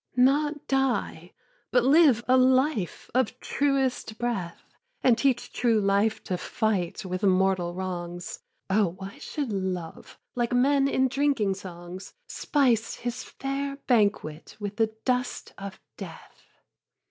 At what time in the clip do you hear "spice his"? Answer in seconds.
12.25-13.23